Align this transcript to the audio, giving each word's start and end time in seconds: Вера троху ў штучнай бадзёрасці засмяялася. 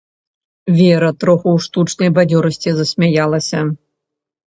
Вера 0.77 1.11
троху 1.25 1.47
ў 1.53 1.59
штучнай 1.67 2.09
бадзёрасці 2.19 2.69
засмяялася. 2.83 3.59